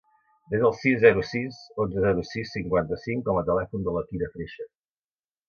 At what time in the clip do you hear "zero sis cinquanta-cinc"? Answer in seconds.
2.07-3.23